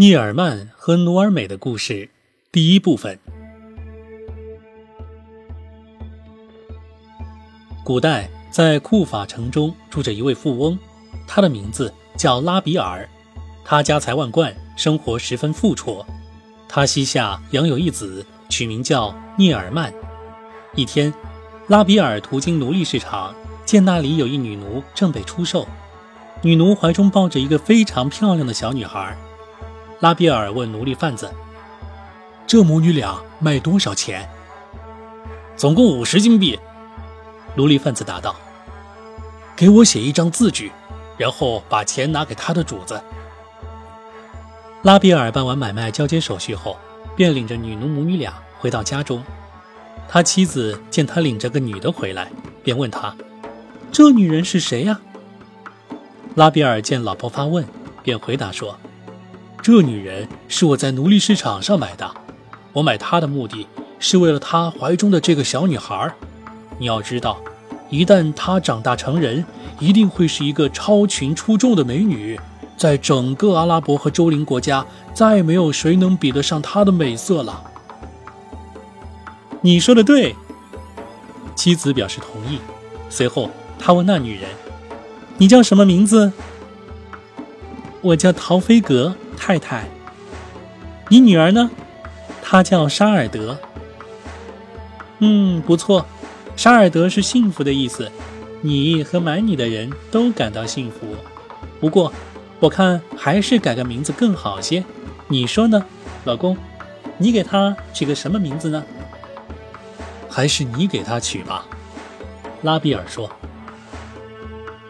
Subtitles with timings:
[0.00, 2.08] 聂尔曼和努尔美的故事，
[2.50, 3.18] 第一部分。
[7.84, 10.78] 古代在库法城中住着一位富翁，
[11.28, 13.06] 他的名字叫拉比尔。
[13.62, 16.02] 他家财万贯，生活十分富绰。
[16.66, 19.92] 他膝下养有一子，取名叫聂尔曼。
[20.74, 21.12] 一天，
[21.68, 23.34] 拉比尔途经奴隶市场，
[23.66, 25.68] 见那里有一女奴正被出售，
[26.40, 29.14] 女奴怀中抱着一个非常漂亮的小女孩。
[30.00, 31.30] 拉比尔问奴隶贩子
[32.48, 34.26] ：“这母女俩卖多少钱
[35.56, 36.58] ？”“总共五十金币。”
[37.54, 38.34] 奴隶贩子答道。
[39.54, 40.72] “给我写一张字据，
[41.18, 42.98] 然后把钱拿给他的主子。”
[44.80, 46.78] 拉比尔办完买卖交接手续后，
[47.14, 49.22] 便领着女奴母女俩回到家中。
[50.08, 52.30] 他妻子见他领着个女的回来，
[52.64, 53.14] 便问他
[53.92, 54.98] ：“这女人是谁呀？”
[56.36, 57.68] 拉比尔见老婆发问，
[58.02, 58.74] 便回答说。
[59.62, 62.10] 这女人是我在奴隶市场上买的，
[62.72, 63.66] 我买她的目的
[63.98, 66.10] 是为了她怀中的这个小女孩。
[66.78, 67.38] 你要知道，
[67.90, 69.44] 一旦她长大成人，
[69.78, 72.40] 一定会是一个超群出众的美女，
[72.78, 77.62] 在整个阿拉伯和周邻国家，再没有谁能比得上她的美色了。
[79.60, 80.34] 你说的对，
[81.54, 82.58] 妻子表示同意。
[83.10, 84.48] 随后，他问那女人
[85.36, 86.32] ：“你叫什么名字？”
[88.00, 89.14] 我叫陶菲格。
[89.36, 89.88] 太太，
[91.08, 91.70] 你女儿呢？
[92.42, 93.58] 她叫沙尔德。
[95.18, 96.06] 嗯，不错，
[96.56, 98.10] 沙尔德是幸福的意思。
[98.62, 101.16] 你和买你的人都感到幸福。
[101.80, 102.12] 不过，
[102.58, 104.84] 我看还是改个名字更好些。
[105.28, 105.82] 你说呢，
[106.24, 106.56] 老公？
[107.16, 108.84] 你给她取个什么名字呢？
[110.28, 111.66] 还是你给她取吧。
[112.62, 113.30] 拉比尔说：“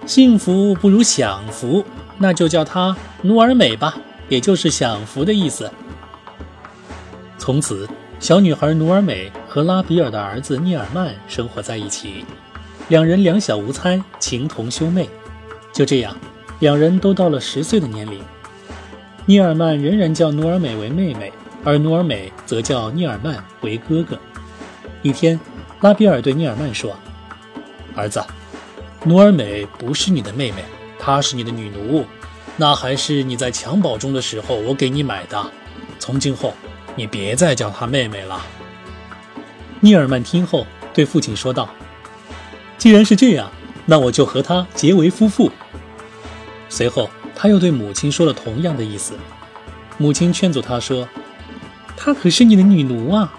[0.06, 1.84] 幸福不如享福，
[2.18, 3.96] 那就叫她努尔美吧。”
[4.30, 5.70] 也就是享福的意思。
[7.36, 7.86] 从此，
[8.18, 12.24] 小女孩努尔美和拉比尔的儿子聂尔曼生活在一起，
[12.88, 15.08] 两人两小无猜，情同兄妹。
[15.72, 16.16] 就这样，
[16.60, 18.22] 两人都到了十岁的年龄。
[19.26, 21.32] 聂尔曼仍然叫努尔美为妹妹，
[21.64, 24.18] 而努尔美则叫聂尔曼为哥哥。
[25.02, 25.38] 一天，
[25.80, 26.96] 拉比尔对聂尔曼说
[27.96, 28.22] ：“儿子，
[29.04, 30.64] 努尔美不是你的妹妹，
[30.98, 32.04] 她是你的女奴。”
[32.60, 35.50] 那还是你在襁褓中的时候，我给你买的。
[35.98, 36.52] 从今后，
[36.94, 38.44] 你别再叫她妹妹了。
[39.80, 41.70] 尼尔曼听后对父亲说道
[42.76, 43.50] ：“既然是这样，
[43.86, 45.50] 那我就和她结为夫妇。”
[46.68, 49.14] 随后，他又对母亲说了同样的意思。
[49.96, 51.08] 母亲劝阻他说
[51.96, 53.32] ：“她可是你的女奴啊。”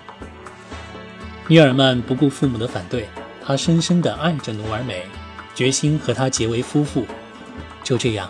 [1.45, 3.07] 尼尔曼不顾父母的反对，
[3.45, 5.05] 他深深地爱着努尔美，
[5.53, 7.05] 决心和她结为夫妇。
[7.83, 8.27] 就这样。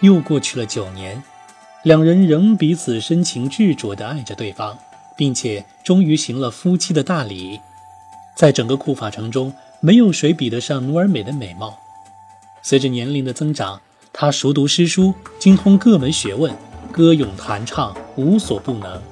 [0.00, 1.22] 又过去了九年，
[1.82, 4.78] 两人仍彼此深情执着地爱着对方，
[5.14, 7.60] 并且终于行了夫妻的大礼。
[8.34, 11.78] 在整个库法城中，没有谁比得上努尔美的美貌。
[12.62, 13.78] 随着年龄的增长，
[14.12, 16.54] 她熟读诗书，精通各门学问，
[16.90, 19.02] 歌咏弹唱无所不能。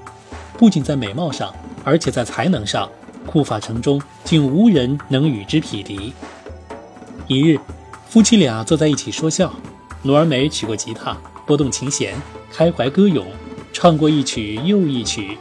[0.57, 2.91] 不仅在美貌上，而且在才能上，
[3.27, 6.15] 库法城中竟无人能与之匹敌。
[7.27, 7.61] 一日，
[8.09, 9.53] 夫妻俩坐在一起说笑。
[10.03, 11.17] 努尔美取过吉他，
[11.47, 12.15] 拨动琴弦，
[12.53, 13.27] 开怀歌咏，
[13.73, 15.37] 唱过一曲又一曲。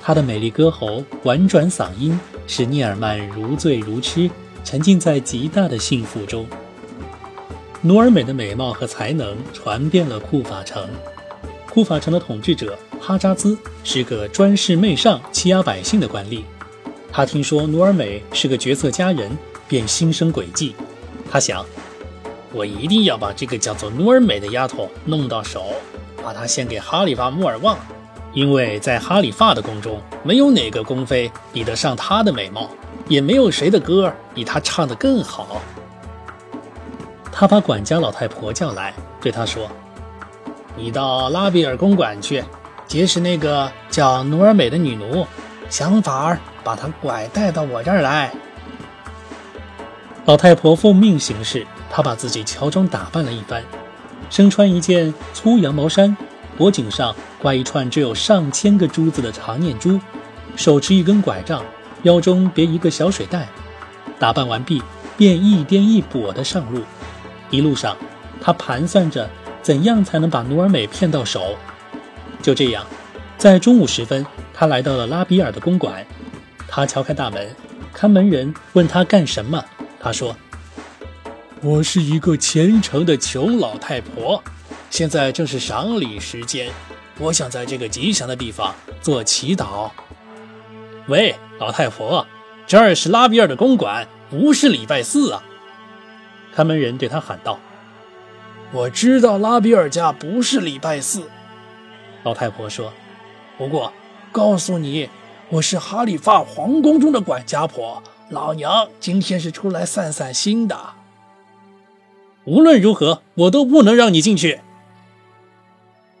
[0.00, 4.30] 她的美丽歌喉、婉转嗓音，使聂尔曼如醉如痴，
[4.64, 6.46] 沉浸在极大的幸福中。
[7.82, 10.88] 努尔美的美貌和才能传遍了库法城。
[11.68, 16.42] 库法城的统治者哈扎兹是个专事媚上、欺压百姓的官吏。
[17.12, 19.36] 他听说努尔美是个绝色佳人，
[19.68, 20.74] 便心生诡计。
[21.30, 21.66] 他想。
[22.56, 25.74] 我一定要把这个叫做努尔美的丫头弄到手，
[26.24, 27.76] 把她献给哈里发穆尔旺，
[28.32, 32.70] 因为在哈里发的宫中，没有哪个宫妃比得上她的美貌，
[33.08, 35.60] 也没有谁的歌比她唱得更好。
[37.30, 39.68] 他把管家老太婆叫来，对她说
[40.74, 42.42] ：“你到拉比尔公馆去，
[42.86, 45.26] 结识那个叫努尔美的女奴，
[45.68, 48.32] 想法儿把她拐带到我这儿来。”
[50.24, 51.66] 老太婆奉命行事。
[51.96, 53.64] 他把自己乔装打扮了一番，
[54.28, 56.14] 身穿一件粗羊毛衫，
[56.54, 59.98] 脖颈上挂一串只有上千个珠子的长念珠，
[60.56, 61.64] 手持一根拐杖，
[62.02, 63.48] 腰中别一个小水袋。
[64.18, 64.82] 打扮完毕，
[65.16, 66.82] 便一颠一跛地上路。
[67.48, 67.96] 一路上，
[68.42, 69.26] 他盘算着
[69.62, 71.56] 怎样才能把努尔美骗到手。
[72.42, 72.84] 就这样，
[73.38, 76.06] 在中午时分，他来到了拉比尔的公馆。
[76.68, 77.48] 他敲开大门，
[77.94, 79.64] 看门人问他干什么，
[79.98, 80.36] 他说。
[81.66, 84.40] 我是一个虔诚的穷老太婆，
[84.88, 86.70] 现在正是赏礼时间，
[87.18, 88.72] 我想在这个吉祥的地方
[89.02, 89.90] 做祈祷。
[91.08, 92.24] 喂，老太婆，
[92.68, 95.42] 这儿是拉比尔的公馆，不是礼拜四啊！
[96.54, 97.58] 看门人对他喊道
[98.70, 101.28] ：“我知道拉比尔家不是礼拜四。”
[102.22, 102.92] 老太婆说
[103.58, 103.92] ：“不过，
[104.30, 105.10] 告诉你，
[105.48, 110.78] 我是哈里发皇宫中的管家婆，老娘今天是出来散散心的。
[112.46, 114.60] 无论如何，我都不能让你进去。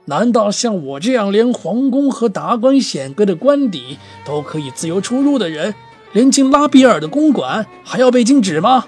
[0.06, 5.74] 难道像我这样连皇宫和达官显贵的官邸都可以自由出入的人，
[6.12, 8.86] 连进拉比尔的公馆还要被禁止吗？”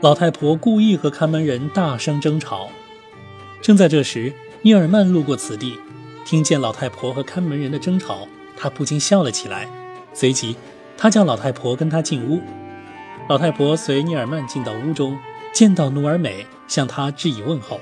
[0.00, 2.68] 老太婆故意和看门人大声争吵。
[3.62, 4.32] 正在这时，
[4.62, 5.78] 尼尔曼路过此地，
[6.24, 9.68] 听见老太婆和看门人的争吵，他不禁笑了起来。
[10.12, 10.56] 随即，
[10.96, 12.40] 他叫老太婆跟他进屋。
[13.28, 15.16] 老太婆随尼尔曼进到屋中，
[15.56, 17.80] 见到努尔美，向他致以问候。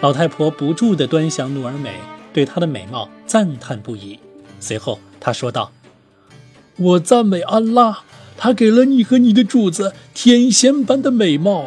[0.00, 1.94] 老太婆不住地端详努尔美，
[2.32, 4.18] 对她的美貌赞叹不已。
[4.58, 5.70] 随后，她说道
[6.76, 8.00] ：“我赞美安拉。”
[8.36, 11.66] 他给了你和你的主子天仙般的美貌。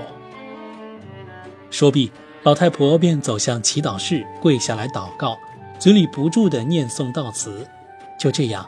[1.71, 2.11] 说毕，
[2.41, 5.37] 老太婆便走向祈祷室，跪下来祷告，
[5.79, 7.65] 嘴里不住地念诵悼词。
[8.19, 8.65] 就这样，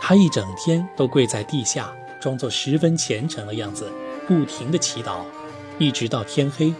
[0.00, 3.92] 她一整天都跪在地下，装作十分虔诚的样子，
[4.26, 5.18] 不停地祈祷，
[5.78, 6.72] 一直到天黑。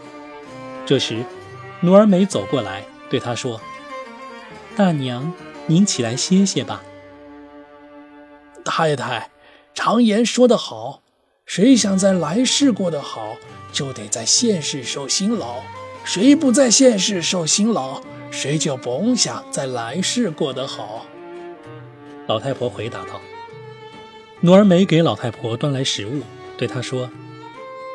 [0.86, 1.24] 这时，
[1.80, 3.60] 努尔美走过来，对他说
[4.76, 5.32] ：“大娘，
[5.66, 6.82] 您起来歇歇吧。”
[8.64, 9.30] 太太。
[9.74, 11.02] 常言说得好，
[11.46, 13.36] 谁想在来世过得好，
[13.72, 15.62] 就得在现世受辛劳；
[16.04, 18.00] 谁不在现世受辛劳，
[18.32, 21.06] 谁就甭想在来世过得好。
[22.26, 23.20] 老太婆回答道。
[24.40, 26.22] 努尔美给老太婆端来食物，
[26.56, 27.08] 对她说：“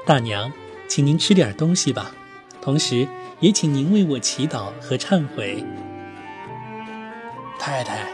[0.08, 0.54] 大娘，
[0.88, 2.12] 请您吃点东西吧，
[2.62, 3.08] 同时
[3.40, 5.64] 也请您为我祈祷和忏悔。”
[7.58, 8.08] 太太，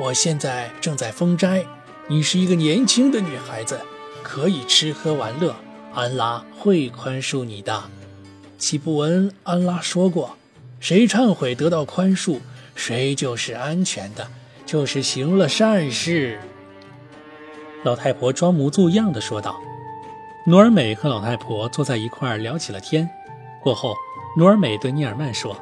[0.00, 1.64] 我现在正在封斋。
[2.08, 3.80] 你是一个年轻的女孩子，
[4.22, 5.54] 可以吃喝玩乐，
[5.92, 7.84] 安拉会宽恕你的。
[8.56, 10.36] 岂不闻安拉说过，
[10.80, 12.40] 谁忏悔得到宽恕，
[12.74, 14.26] 谁就是安全的，
[14.66, 16.40] 就是行了善事。
[17.84, 19.60] 老太婆装模作样的说道。
[20.48, 23.06] 努尔美和老太婆坐在一块儿聊起了天。
[23.60, 23.94] 过后，
[24.34, 25.54] 努尔美对尼尔曼说：“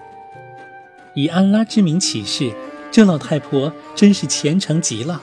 [1.13, 2.55] 以安拉之名起誓，
[2.93, 5.21] 这老太婆真是虔诚极了。”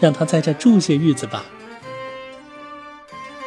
[0.00, 1.44] 让她在这住些日子吧，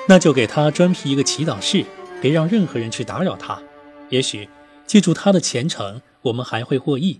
[0.07, 1.83] 那就给他专辟一个祈祷室，
[2.21, 3.61] 别让任何人去打扰他。
[4.07, 4.47] 也许
[4.87, 7.19] 借助他的虔诚，我们还会获益。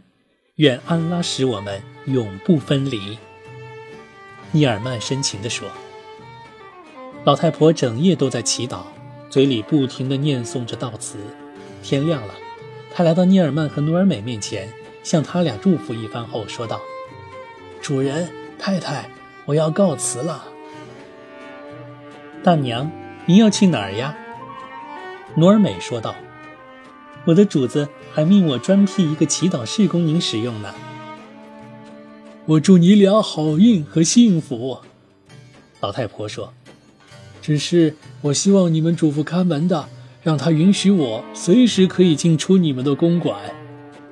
[0.55, 3.17] 愿安拉使我们永不分离。
[4.53, 5.67] 尼尔曼深情地说。
[7.25, 8.83] 老太婆整夜都在祈祷，
[9.29, 11.17] 嘴里不停地念诵着悼词。
[11.83, 12.33] 天亮了，
[12.93, 14.69] 她来到尼尔曼和努尔美面前，
[15.03, 16.79] 向他俩祝福一番后说道
[17.81, 19.09] ：“主人，太太。”
[19.45, 20.43] 我要告辞了，
[22.43, 22.91] 大娘，
[23.25, 24.15] 您要去哪儿呀？
[25.33, 26.13] 努尔美说道
[27.25, 30.75] ：“我的主子还命我专辟一个祈祷室供您使用呢。”
[32.45, 34.81] 我祝你俩好运和幸福。”
[35.81, 36.53] 老太婆说
[37.41, 39.87] ，“只是我希望你们嘱咐看门的，
[40.21, 43.37] 让他允许我随时可以进出你们的公馆。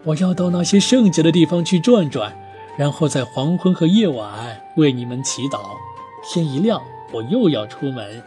[0.03, 2.35] 我要到那些圣洁的地方去转转。”
[2.77, 5.71] 然后在黄昏和夜晚为你们祈祷，
[6.23, 6.79] 天一亮
[7.11, 8.21] 我又要出门。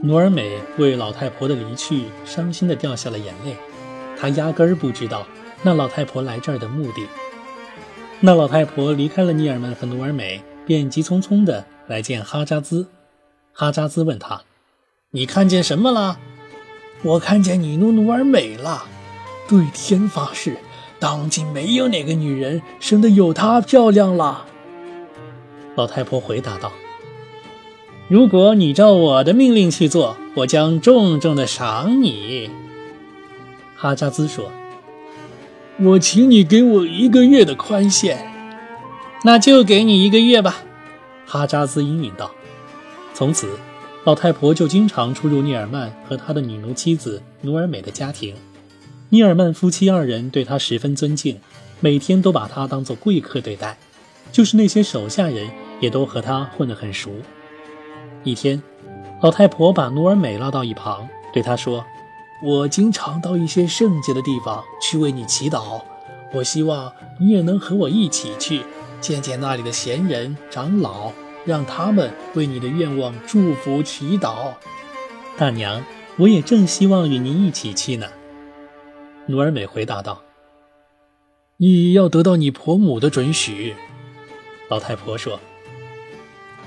[0.00, 3.54] 努尔美为老太婆的离去伤心地掉下了眼泪，
[4.18, 5.24] 她压根儿不知道
[5.62, 7.06] 那老太婆来这儿的目的。
[8.18, 12.88] 那老太婆离开了尼尔曼和努尔美，便急匆匆地来见哈扎兹。
[13.56, 14.42] 哈扎兹问他
[15.12, 16.18] ：“你看见什么了
[17.02, 18.84] ？”“我看见你努努尔美了，
[19.48, 20.58] 对天发誓。”
[21.00, 24.46] 当今没有哪个女人生得有她漂亮了。
[25.74, 26.72] 老太婆回答道
[28.08, 32.50] ：“如果你照我的命令去做，我将重重的赏你。”
[33.76, 34.50] 哈扎兹说
[35.78, 38.32] ：“我请你给我一个月的宽限。”
[39.24, 40.62] 那就给你一个月吧。”
[41.26, 42.30] 哈扎兹应允道。
[43.14, 43.56] 从此，
[44.02, 48.34] 老太婆就经常出入聂尔曼和他的女奴妻子努尔美的家庭。
[49.10, 51.38] 聂尔曼夫妻二人对他十分尊敬，
[51.78, 53.78] 每天都把他当做贵客对待，
[54.32, 55.48] 就是那些手下人
[55.80, 57.12] 也都和他混得很熟。
[58.24, 58.60] 一天，
[59.22, 61.84] 老太婆把努尔美拉到一旁，对他说
[62.42, 65.80] ：“我经常到一些圣洁的地方去为你祈祷，
[66.32, 68.62] 我希望你也能和我一起去，
[69.00, 71.12] 见见那里的贤人长老，
[71.44, 74.52] 让他们为你的愿望祝福祈祷。”
[75.36, 75.84] 大娘，
[76.16, 78.06] 我也正希望与您一起去呢。
[79.26, 80.22] 努尔美回答道
[81.58, 83.74] ：“你要得到你婆母的准许。”
[84.68, 85.38] 老太婆说。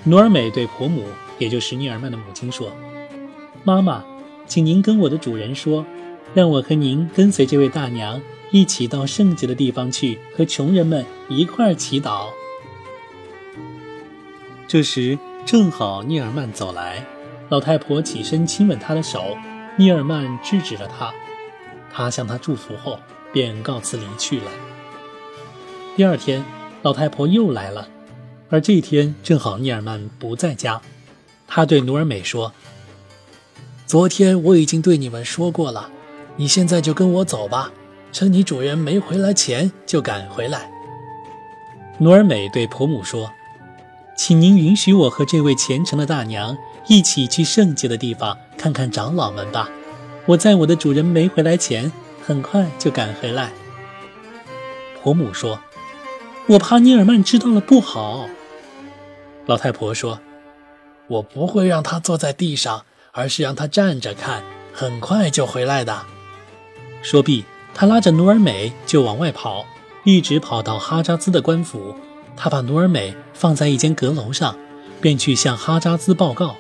[0.04, 1.04] 努尔美对婆母，
[1.38, 2.72] 也就是尼尔曼的母亲说
[3.66, 4.06] ：“妈妈，
[4.46, 5.86] 请您跟我的主人说，
[6.34, 12.28] 让我和您跟随这位大娘一起到圣洁的地方去，和穷人们一块儿祈祷。”
[14.68, 17.02] 这时正好尼尔曼走来，
[17.48, 19.38] 老太婆起身亲吻他的手，
[19.78, 21.10] 尼尔曼制止了他。
[21.90, 23.00] 他向他祝福后，
[23.32, 24.52] 便告辞离去了。
[25.96, 26.44] 第二天，
[26.82, 27.88] 老太婆又来了。
[28.50, 30.82] 而这一天正好尼尔曼不在家，
[31.48, 32.52] 他对努尔美说
[33.88, 35.90] ：“昨天我已经对你们说过了，
[36.36, 37.72] 你现在就跟我走吧，
[38.12, 40.70] 趁你主人没回来前就赶回来。”
[42.00, 43.32] 努尔美对婆母说
[44.18, 46.58] ：“请您允许我和这位虔诚的大娘
[46.88, 49.70] 一起去圣洁的地方看看长老们吧，
[50.26, 51.92] 我在我的主人没回来前
[52.26, 53.52] 很快就赶回来。”
[55.02, 55.62] 婆母说
[56.50, 58.28] ：“我怕尼尔曼知道了不好。”
[59.46, 60.20] 老太婆说
[61.08, 64.44] ：“我不会让他坐在地上，而是让他站着看，
[64.74, 66.06] 很快就回来的。”
[67.04, 69.66] 说毕，他拉着努尔美就往外跑，
[70.04, 71.96] 一直跑到哈扎兹的官府。
[72.38, 74.56] 他把努尔美放在一间阁楼上，
[75.02, 76.56] 便去向哈扎兹报告。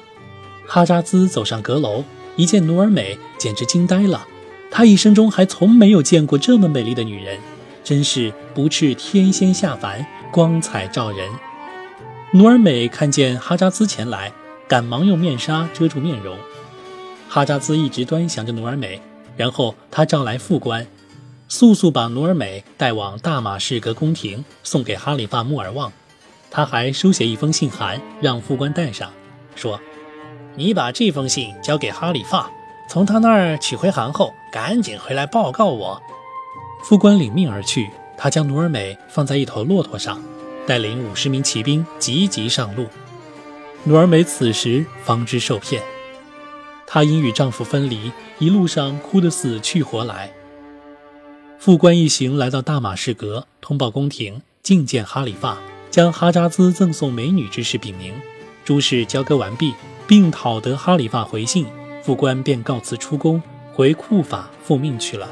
[0.67, 2.03] 哈扎兹走上阁楼，
[2.35, 4.27] 一见努尔美，简直惊呆了。
[4.69, 7.39] 他一生中还从没有见过这么美丽的女人，
[7.83, 11.29] 真是不啻天仙下凡，光彩照人。
[12.31, 14.33] 努尔美看见哈扎兹前来，
[14.67, 16.35] 赶忙用面纱遮住面容。
[17.29, 18.99] 哈扎兹一直端详着努尔美，
[19.37, 20.85] 然后他召来副官，
[21.49, 25.91] 速速把努尔美带往大马士革宫廷，送给哈里发穆尔旺。
[26.51, 29.11] 他还书写一封信函，让副官带上，
[29.55, 29.79] 说
[30.55, 32.49] ：“你把这封信交给哈里发，
[32.89, 36.01] 从他那儿取回函后，赶紧回来报告我。”
[36.83, 37.89] 副官领命而去。
[38.19, 40.19] 他将努尔美放在一头骆驼上。
[40.65, 42.87] 带领五十名骑兵急急上路，
[43.85, 45.81] 努尔美此时方知受骗。
[46.85, 50.29] 她因与丈夫分离，一路上哭得死去活来。
[51.59, 55.57] 副官一行来到大马士革，通报宫廷，觐见哈里发，
[55.89, 58.13] 将哈扎兹赠送美女之事禀明。
[58.63, 59.73] 诸事交割完毕，
[60.07, 61.65] 并讨得哈里发回信，
[62.03, 63.41] 副官便告辞出宫，
[63.73, 65.29] 回库法复命去了。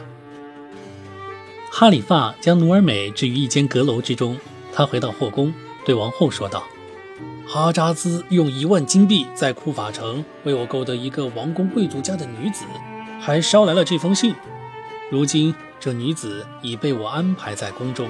[1.72, 4.38] 哈里发将努尔美置于一间阁楼之中。
[4.74, 5.54] 他回到后宫，
[5.86, 6.64] 对王后说道
[7.48, 12.66] ：“哈扎兹用一万金币在库法城为我购得一个王公贵族家的女子，
[13.22, 14.34] 还捎来了这封信。
[15.12, 15.54] 如今
[15.86, 18.10] 这女子已被我安排在宫中。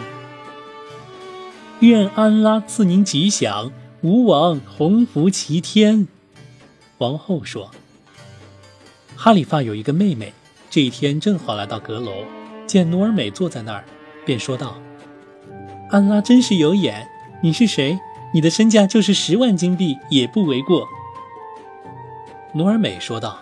[1.82, 6.08] 愿安拉赐您吉祥，吾王鸿福齐天。”
[7.00, 7.70] 王后说
[9.18, 10.32] ：“哈里发有一个妹妹，
[10.70, 12.24] 这一天正好来到阁楼，
[12.66, 13.84] 见努尔美坐在那儿，
[14.26, 14.78] 便说道。”
[15.92, 17.06] 安拉真是有眼！
[17.44, 18.00] 你是谁？
[18.34, 20.88] 你的身价就是十万金币也不为过。”
[22.56, 23.42] 努尔美说道。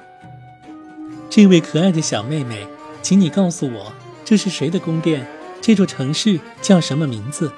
[1.30, 2.66] “这位可爱的小妹妹，
[3.04, 3.94] 请你告诉我，
[4.25, 5.25] 这是谁的宫殿？
[5.62, 7.51] 这座城市叫什么名字？”“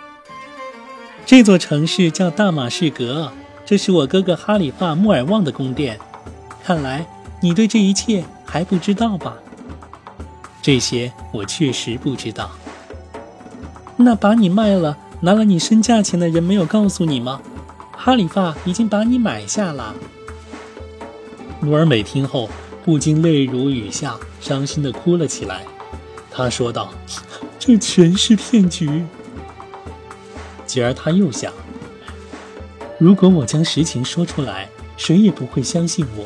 [1.25, 3.31] 这座城市叫大马士革，
[3.65, 5.99] 这是我哥哥哈里发穆尔旺的宫殿。
[6.63, 7.05] 看来
[7.41, 9.35] 你对这一切还不知道吧
[10.61, 12.51] ？”“这些我确实不知道。”
[13.97, 17.41] 那把你卖了，拿了你身价钱的人没有告诉你吗？
[17.91, 19.95] 哈里发已经把你买下了。
[21.61, 22.49] 努尔美听后
[22.83, 25.63] 不禁泪如雨下，伤心地哭了起来。
[26.37, 26.93] 他说道
[27.57, 29.05] ：“这全是骗局。”
[30.67, 31.53] 继而他又想：
[32.99, 36.25] 如果我将实情说出来，谁也不会相信我。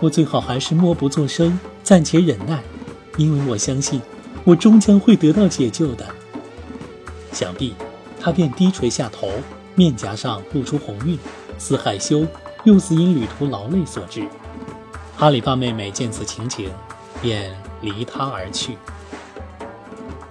[0.00, 2.60] 我最好还是默不作声，暂且忍耐，
[3.16, 4.02] 因为我相信
[4.42, 6.04] 我终将会得到解救的。
[7.30, 7.76] 想必
[8.20, 9.30] 他便低垂下头，
[9.76, 11.16] 面颊上露出红晕，
[11.58, 12.26] 似害羞
[12.64, 14.26] 又似因旅途劳累所致。
[15.16, 16.68] 哈里发妹妹见此情景，
[17.22, 18.76] 便离他而去。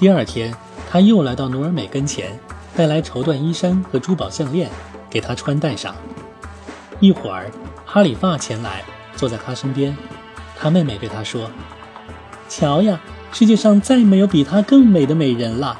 [0.03, 0.53] 第二天，
[0.91, 2.37] 他又来到努尔美跟前，
[2.75, 4.69] 带来绸缎衣衫和珠宝项链，
[5.09, 5.95] 给她穿戴上。
[6.99, 7.49] 一会儿，
[7.85, 8.83] 哈里发前来，
[9.15, 9.95] 坐在他身边。
[10.57, 11.49] 他妹妹对他说
[12.49, 12.99] ：“瞧呀，
[13.31, 15.79] 世界上再没有比她更美的美人了。”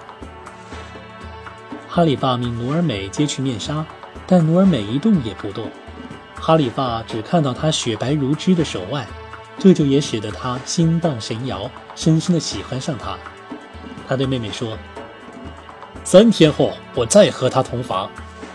[1.90, 3.86] 哈里发命努尔美揭去面纱，
[4.26, 5.70] 但努尔美一动也不动。
[6.36, 9.06] 哈里发只看到她雪白如脂的手腕，
[9.60, 13.18] 这就也使得他心荡神摇，深深的喜欢上她。
[14.14, 14.78] 他对妹妹说
[16.06, 18.08] ：“三天后我再和他同房，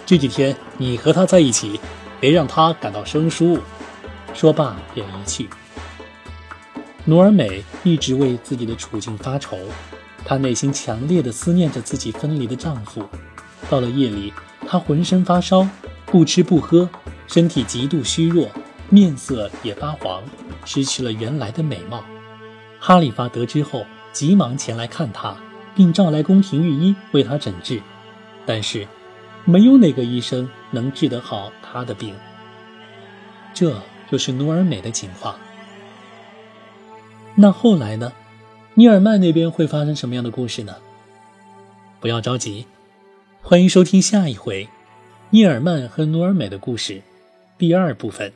[0.06, 1.80] 这几天你和他在一起，
[2.20, 3.58] 别让他感到生疏。”
[4.32, 5.50] 说罢便离去。
[7.06, 9.58] 努尔美一直为自己的处境发愁，
[10.24, 13.02] 她内心强烈的思念着自己分离的丈夫。
[13.68, 14.32] 到了夜里，
[14.64, 15.68] 她浑身发烧，
[16.06, 16.88] 不吃不喝，
[17.26, 18.48] 身体极度虚弱，
[18.90, 20.22] 面色也发黄，
[20.64, 22.04] 失去了原来的美貌。
[22.78, 25.36] 哈里发得知后，急忙前来看她，
[25.78, 27.80] 并召来宫廷御医为他诊治，
[28.44, 28.85] 但是
[29.44, 32.12] 没有哪个医生能治得好他的病。
[33.54, 33.80] 这
[34.11, 35.38] 就是努尔美的情况。
[37.37, 38.12] 那后来呢？
[38.75, 40.75] 尼尔曼那边会发生什么样的故事呢？
[42.00, 42.66] 不要着急，
[43.40, 44.64] 欢迎收听下一回
[45.30, 46.94] 《尼尔曼和努尔美的故事》
[47.56, 48.32] 第二部分。